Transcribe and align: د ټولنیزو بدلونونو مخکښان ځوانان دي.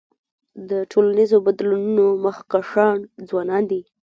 د 0.69 0.71
ټولنیزو 0.91 1.37
بدلونونو 1.45 2.05
مخکښان 2.25 2.97
ځوانان 3.29 3.63
دي. 3.71 3.81